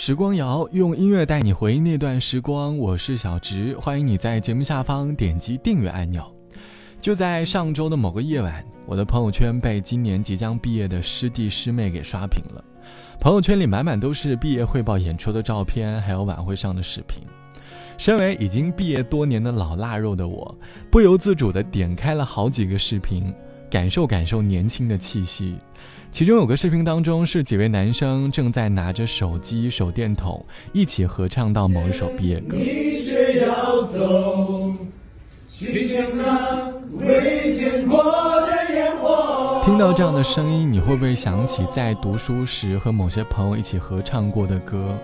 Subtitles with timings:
[0.00, 6.22] 时光谣用音乐带你回忆那段时光，我是小植，欢迎你在节目下方点击订阅按钮。
[7.00, 12.64] 就在上周的某个夜晚，我的朋友圈被今年即将毕业的师弟师妹给刷屏了，
[13.18, 17.20] 朋友圈里满满都是毕业汇报演出的照片，还有晚会上的视频。
[17.96, 20.56] 身为已经毕业多年的老腊肉的我，
[20.92, 23.34] 不由自主地点开了好几个视频，
[23.70, 25.56] 感受感受年轻的气息。
[26.10, 32.56] 其中有个视频当中，是几位男生正在拿着手机、手电筒一起合唱到某一首毕业歌。
[39.64, 44.96] 听到这样的声音，你会不会想起在读书时和某些朋友一起合唱过的歌？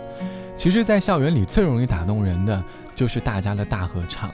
[0.57, 2.63] 其实，在校园里最容易打动人的
[2.95, 4.31] 就是大家的大合唱，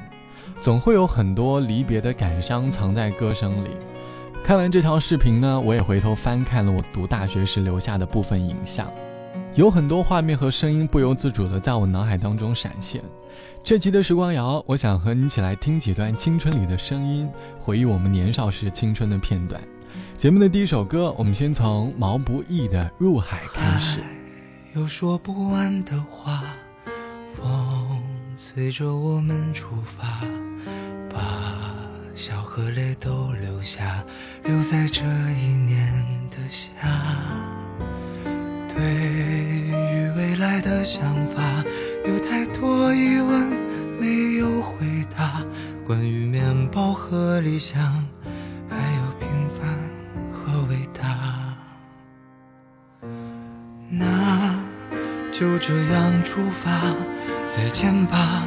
[0.62, 3.70] 总会有很多离别的感伤藏在歌声里。
[4.44, 8.92] 看完这条视频呢，我也回头翻看了我读大学时留下的部分影像，
[9.54, 13.00] 有很多画面和声音不由自主的在我脑海当中闪现。
[13.62, 17.28] 这期的时光谣，我想和你一起来听几段青春里的声音，
[17.60, 19.60] 回忆我们年少时青春的片段。
[20.18, 24.00] 节目的第一首歌，我们先从毛不易的《入海》开始。
[24.74, 26.42] 有说不完的话，
[27.34, 28.02] 风
[28.34, 30.04] 随着我们出发，
[31.08, 31.69] 把。
[32.20, 34.04] 笑和泪都留下，
[34.44, 36.70] 留在这一年的夏。
[38.68, 41.64] 对于未来的想法，
[42.04, 43.50] 有太多疑问
[43.98, 45.42] 没有回答。
[45.86, 48.06] 关于面包和理想，
[48.68, 49.66] 还有平凡
[50.30, 51.56] 和伟大。
[53.88, 54.60] 那
[55.32, 56.70] 就这样出发，
[57.48, 58.46] 再见吧。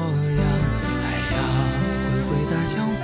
[0.37, 0.81] 样。
[2.73, 3.00] 江湖，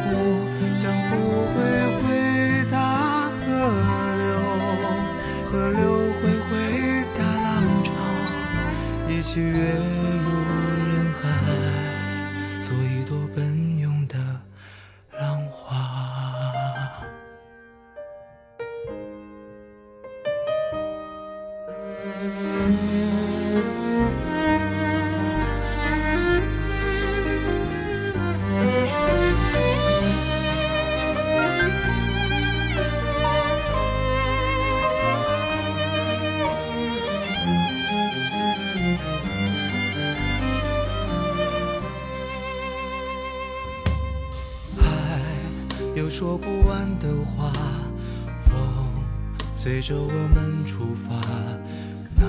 [46.19, 47.51] 说不完的话，
[48.43, 48.57] 风
[49.53, 51.15] 随着我们出发，
[52.15, 52.25] 那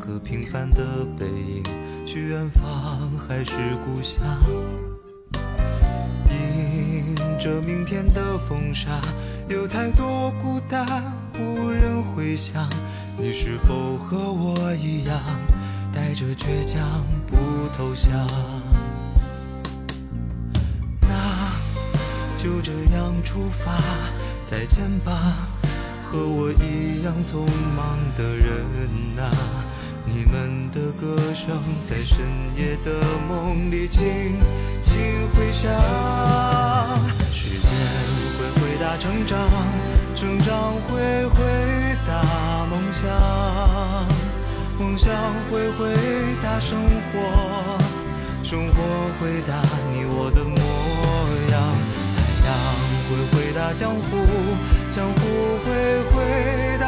[0.00, 1.62] 个平凡的背影，
[2.06, 3.52] 去远方还是
[3.84, 4.24] 故乡？
[6.30, 8.98] 迎着明天的风沙，
[9.50, 10.86] 有太多孤单
[11.38, 12.66] 无人回响。
[13.18, 15.20] 你是否和我一样，
[15.92, 16.88] 带着倔强
[17.26, 17.36] 不
[17.76, 18.26] 投降？
[22.38, 23.74] 就这样出发，
[24.44, 25.48] 再见吧，
[26.04, 27.40] 和我一样匆
[27.76, 29.28] 忙的人啊！
[30.06, 32.24] 你们的歌声在深
[32.56, 34.38] 夜的梦里轻
[34.84, 34.96] 轻
[35.34, 35.68] 回响。
[37.32, 37.68] 时间
[38.38, 39.36] 会回答成长，
[40.14, 41.42] 成长会回
[42.06, 43.10] 答梦想，
[44.78, 45.12] 梦想
[45.50, 45.92] 会回
[46.40, 46.78] 答生
[47.10, 47.78] 活，
[48.44, 49.60] 生活回答
[49.92, 50.87] 你我的模样。
[53.58, 54.00] 大江湖，
[54.88, 55.18] 江湖
[55.64, 55.68] 会
[56.12, 56.86] 回答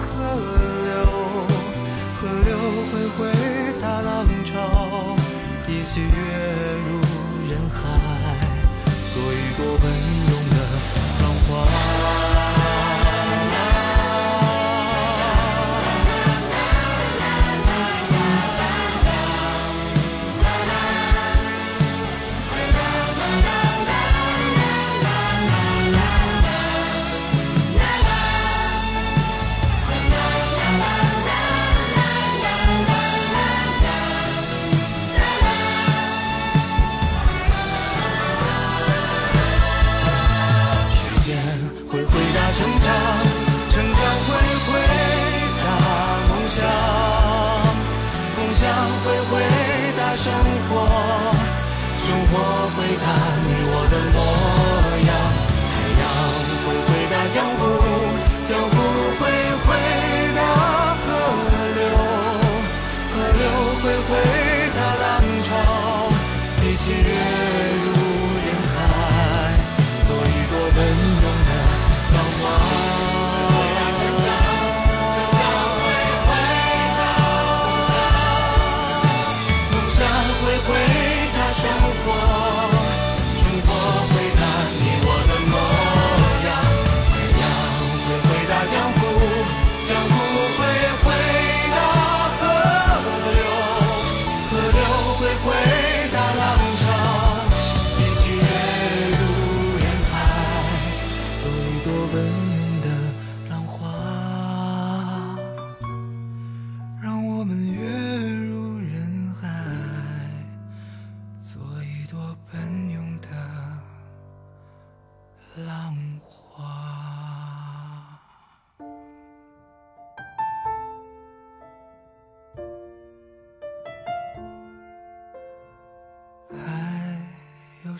[0.00, 0.06] 河
[0.84, 0.92] 流，
[2.20, 2.50] 河流
[2.92, 3.32] 会回
[3.80, 5.16] 答浪潮，
[5.66, 6.06] 一起跃
[6.84, 7.00] 入
[7.48, 7.80] 人海，
[9.14, 9.60] 做一朵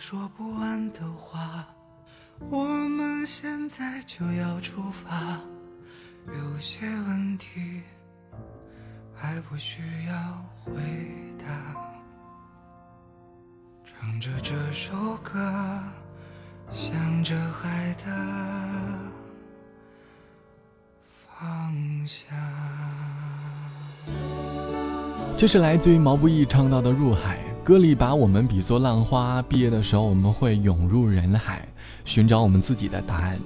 [0.01, 1.63] 说不完的话，
[2.49, 5.39] 我们现在就要出发。
[6.27, 7.83] 有些问题。
[9.13, 10.15] 还不需要
[10.65, 10.73] 回
[11.37, 11.45] 答。
[13.85, 15.39] 唱着这首歌，
[16.71, 18.05] 向着海的
[21.29, 22.35] 方向。
[25.37, 29.39] 这是来自于毛不易唱到的《入海》，歌里把我们比作浪花。
[29.43, 31.67] 毕业的时候，我们会涌入人海，
[32.05, 33.39] 寻找我们自己的答案。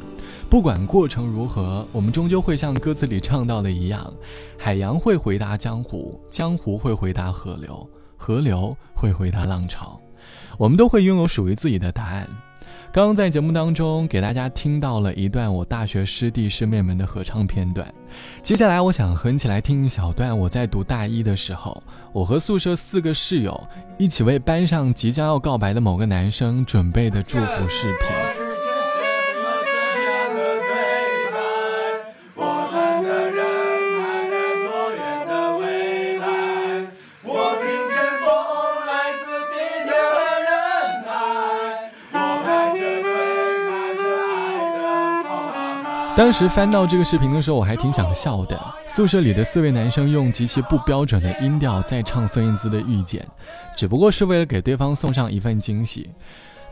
[0.50, 4.14] 不管过程如何，我们终究会像歌词里唱到的一样：
[4.58, 7.86] 海洋会回答江湖，江湖会回答河流，
[8.16, 10.00] 河流会回答浪潮。
[10.58, 12.26] 我们都会拥有属于自己的答案。
[12.96, 17.86] 刚刚在节目当中给大家听到了一段我大学师弟师妹们的合唱片段，
[18.42, 21.84] 接下来我想合起来听一小段我在读大一的时候，
[22.14, 23.62] 我和宿舍四个室友
[23.98, 28.25] 一起为班上即将要告白的某个男生准备的祝福视频。
[46.18, 48.58] 当时翻到这个视频的时候，我还挺想笑的。
[48.88, 53.22] 宿舍里的四位男生用极其不标准的音调在唱孙燕姿的《遇见》，
[53.78, 56.10] 只不过是为了给对方送上一份惊喜。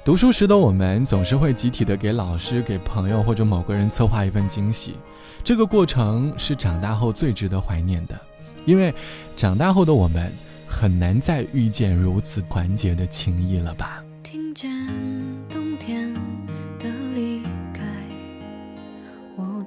[0.05, 4.95] 读书时的我们总是会集体的给老师、给朋友或者某个人策划一份惊喜，
[5.43, 8.17] 这个过程是长大后最值得怀念的，
[8.65, 8.93] 因为
[9.35, 10.31] 长大后的我们
[10.69, 14.01] 很难再遇见如此团结的情谊了吧。
[14.23, 14.71] 听见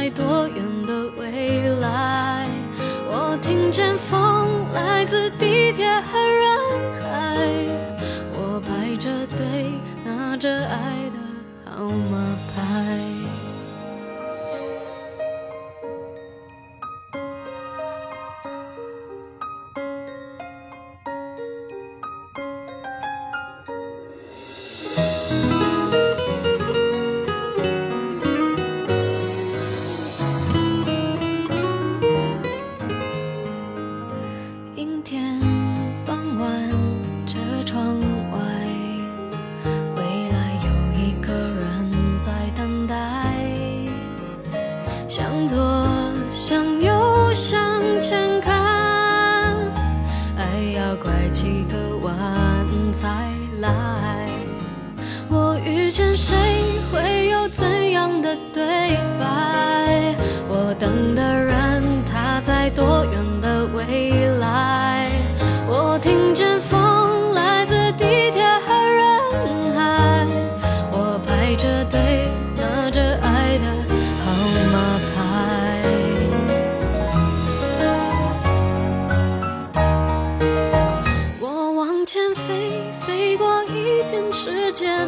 [0.00, 0.69] 在多远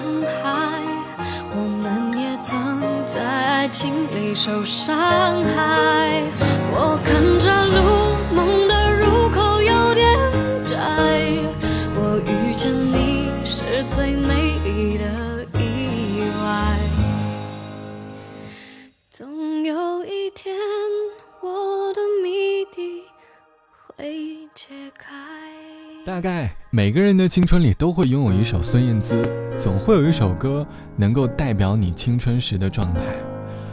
[0.02, 0.82] 伤害。
[1.54, 4.94] 我们也曾在爱情里受伤
[5.44, 6.22] 害。
[6.74, 7.78] 我看着路，
[8.34, 8.71] 梦的
[26.04, 29.22] 大概每个人的青春里都会拥有一首孙燕姿，
[29.56, 30.66] 总会有一首歌
[30.96, 33.00] 能够代表你青春时的状态。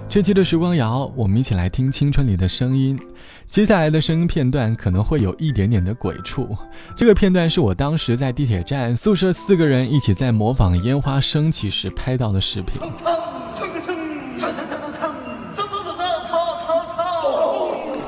[0.08, 3.00] 这期的时光谣，我们一起来听青春里的声音。
[3.48, 6.56] 接下来的声音片段可能会有一点点的鬼畜。
[6.96, 12.80] 这个片段是我当时在地铁站，宿舍四个人一起在模仿烟花升起时拍到的视频。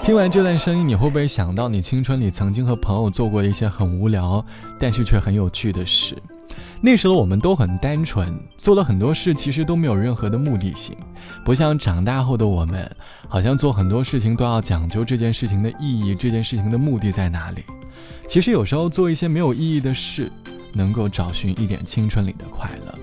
[0.03, 4.43] 听完这段声音，你会不会想到你青春里曾经和朋友做过一些很无聊，
[4.79, 6.17] 但是却很有趣的事？
[6.81, 10.97] 那时候我们都很单纯，做了很多事，其实都没有任何的目的性，
[11.45, 12.89] 不像长大后的我们，
[13.29, 17.63] 好像做很多事情都要讲究这件事情的意义，这件事情的目的在哪里？
[18.27, 20.31] 其实有时候做一些没有意义的事，
[20.73, 22.95] 能够找寻一点青春里的快乐。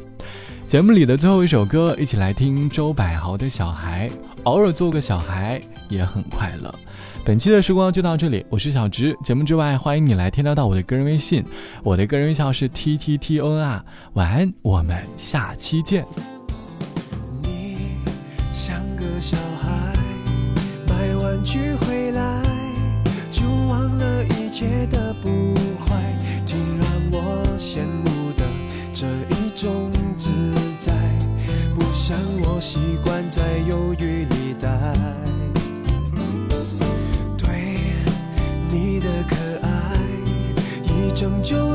[0.67, 4.07] 节目里的最后一首歌，一起来听周柏豪的《小孩》，
[4.43, 6.75] 偶尔做个小孩也很快乐。
[7.25, 9.15] 本期的时光就到这里，我是小直。
[9.23, 11.45] 节目之外，欢迎你来添加到我的个人微信，
[11.83, 13.85] 我的个人微信是 t t t o n r。
[14.15, 16.07] 晚安，我们下期见。
[17.43, 17.99] 你
[18.55, 19.93] 像个小孩，
[20.89, 22.43] 买玩具回来
[23.31, 28.47] 就忘了一切的不坏，挺让我羡慕的
[28.95, 30.31] 这一种自
[30.79, 30.95] 在，
[31.75, 34.69] 不像我习惯在犹豫里待。
[39.28, 39.97] 可爱，
[40.85, 41.68] 一拯救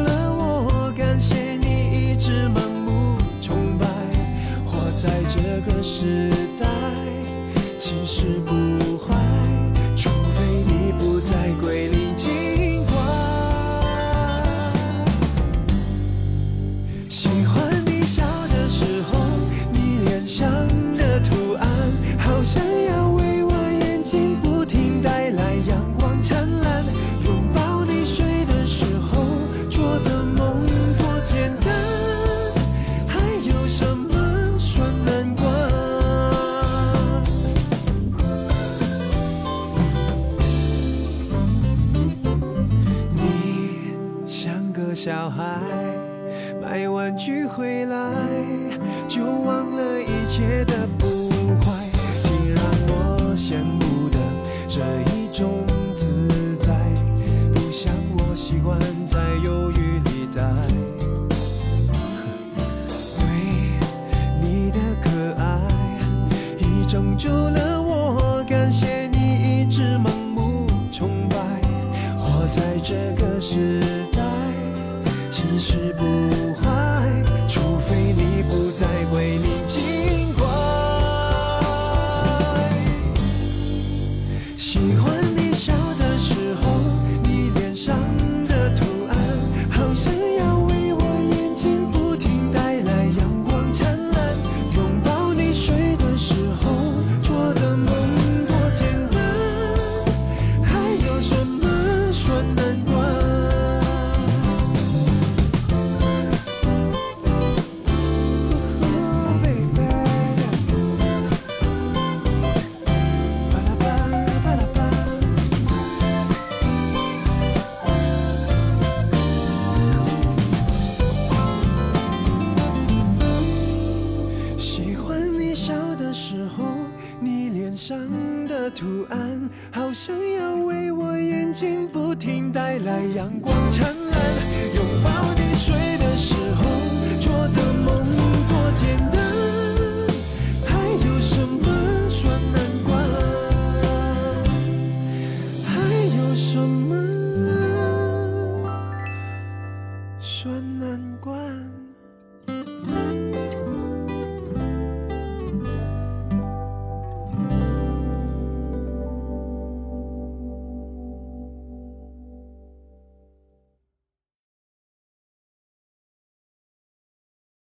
[133.08, 133.53] 阳光